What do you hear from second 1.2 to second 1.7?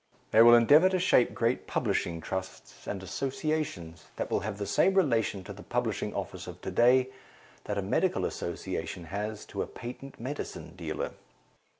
great